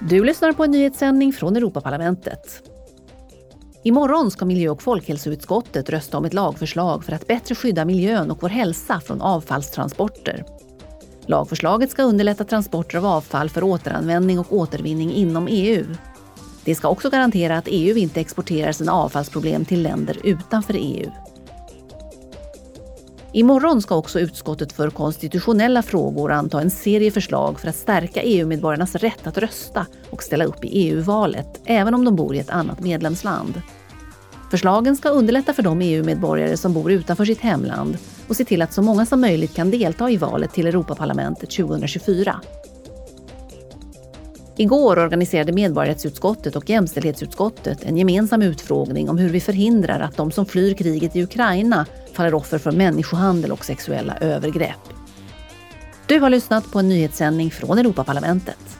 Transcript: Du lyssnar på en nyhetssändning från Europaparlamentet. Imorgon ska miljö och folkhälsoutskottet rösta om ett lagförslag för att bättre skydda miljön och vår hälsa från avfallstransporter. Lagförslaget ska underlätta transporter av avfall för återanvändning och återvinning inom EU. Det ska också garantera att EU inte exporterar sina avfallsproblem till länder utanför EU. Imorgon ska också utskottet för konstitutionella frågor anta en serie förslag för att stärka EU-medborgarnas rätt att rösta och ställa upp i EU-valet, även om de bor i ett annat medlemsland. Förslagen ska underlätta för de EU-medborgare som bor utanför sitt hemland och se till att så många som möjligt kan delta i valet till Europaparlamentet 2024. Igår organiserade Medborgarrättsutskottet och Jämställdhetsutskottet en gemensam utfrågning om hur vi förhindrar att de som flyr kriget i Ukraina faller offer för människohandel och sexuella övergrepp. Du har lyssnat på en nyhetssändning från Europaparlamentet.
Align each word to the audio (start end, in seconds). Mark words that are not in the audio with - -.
Du 0.00 0.24
lyssnar 0.24 0.52
på 0.52 0.64
en 0.64 0.70
nyhetssändning 0.70 1.32
från 1.32 1.56
Europaparlamentet. 1.56 2.62
Imorgon 3.82 4.30
ska 4.30 4.44
miljö 4.44 4.70
och 4.70 4.82
folkhälsoutskottet 4.82 5.90
rösta 5.90 6.18
om 6.18 6.24
ett 6.24 6.34
lagförslag 6.34 7.04
för 7.04 7.12
att 7.12 7.26
bättre 7.26 7.54
skydda 7.54 7.84
miljön 7.84 8.30
och 8.30 8.42
vår 8.42 8.48
hälsa 8.48 9.00
från 9.00 9.20
avfallstransporter. 9.20 10.44
Lagförslaget 11.26 11.90
ska 11.90 12.02
underlätta 12.02 12.44
transporter 12.44 12.98
av 12.98 13.06
avfall 13.06 13.50
för 13.50 13.62
återanvändning 13.62 14.38
och 14.38 14.52
återvinning 14.52 15.12
inom 15.12 15.48
EU. 15.50 15.84
Det 16.64 16.74
ska 16.74 16.88
också 16.88 17.10
garantera 17.10 17.58
att 17.58 17.68
EU 17.68 17.96
inte 17.96 18.20
exporterar 18.20 18.72
sina 18.72 18.92
avfallsproblem 18.92 19.64
till 19.64 19.82
länder 19.82 20.18
utanför 20.24 20.74
EU. 20.78 21.10
Imorgon 23.32 23.82
ska 23.82 23.96
också 23.96 24.20
utskottet 24.20 24.72
för 24.72 24.90
konstitutionella 24.90 25.82
frågor 25.82 26.32
anta 26.32 26.60
en 26.60 26.70
serie 26.70 27.10
förslag 27.10 27.60
för 27.60 27.68
att 27.68 27.76
stärka 27.76 28.22
EU-medborgarnas 28.22 28.94
rätt 28.94 29.26
att 29.26 29.38
rösta 29.38 29.86
och 30.10 30.22
ställa 30.22 30.44
upp 30.44 30.64
i 30.64 30.68
EU-valet, 30.68 31.60
även 31.64 31.94
om 31.94 32.04
de 32.04 32.16
bor 32.16 32.34
i 32.34 32.38
ett 32.38 32.50
annat 32.50 32.80
medlemsland. 32.80 33.62
Förslagen 34.50 34.96
ska 34.96 35.08
underlätta 35.08 35.52
för 35.52 35.62
de 35.62 35.80
EU-medborgare 35.80 36.56
som 36.56 36.72
bor 36.72 36.92
utanför 36.92 37.24
sitt 37.24 37.40
hemland 37.40 37.98
och 38.28 38.36
se 38.36 38.44
till 38.44 38.62
att 38.62 38.72
så 38.72 38.82
många 38.82 39.06
som 39.06 39.20
möjligt 39.20 39.54
kan 39.54 39.70
delta 39.70 40.10
i 40.10 40.16
valet 40.16 40.52
till 40.52 40.66
Europaparlamentet 40.66 41.50
2024. 41.50 42.40
Igår 44.56 44.98
organiserade 44.98 45.52
Medborgarrättsutskottet 45.52 46.56
och 46.56 46.70
Jämställdhetsutskottet 46.70 47.84
en 47.84 47.96
gemensam 47.96 48.42
utfrågning 48.42 49.10
om 49.10 49.18
hur 49.18 49.28
vi 49.28 49.40
förhindrar 49.40 50.00
att 50.00 50.16
de 50.16 50.30
som 50.30 50.46
flyr 50.46 50.74
kriget 50.74 51.16
i 51.16 51.22
Ukraina 51.22 51.86
faller 52.18 52.34
offer 52.34 52.58
för 52.58 52.72
människohandel 52.72 53.52
och 53.52 53.64
sexuella 53.64 54.16
övergrepp. 54.16 54.92
Du 56.06 56.20
har 56.20 56.30
lyssnat 56.30 56.72
på 56.72 56.78
en 56.78 56.88
nyhetssändning 56.88 57.50
från 57.50 57.78
Europaparlamentet. 57.78 58.78